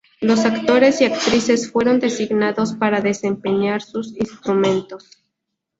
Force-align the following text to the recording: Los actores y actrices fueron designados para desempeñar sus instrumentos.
Los 0.19 0.45
actores 0.45 0.99
y 1.01 1.05
actrices 1.05 1.69
fueron 1.69 1.99
designados 1.99 2.73
para 2.73 3.01
desempeñar 3.01 3.83
sus 3.83 4.17
instrumentos. 4.17 5.23